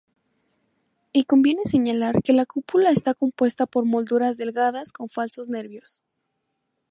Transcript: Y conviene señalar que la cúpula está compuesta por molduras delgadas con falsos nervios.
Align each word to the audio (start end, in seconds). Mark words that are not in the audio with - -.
Y 1.13 1.25
conviene 1.25 1.61
señalar 1.65 2.23
que 2.23 2.33
la 2.33 2.47
cúpula 2.47 2.89
está 2.89 3.13
compuesta 3.13 3.67
por 3.67 3.85
molduras 3.85 4.35
delgadas 4.35 4.91
con 4.93 5.09
falsos 5.09 5.47
nervios. 5.47 6.01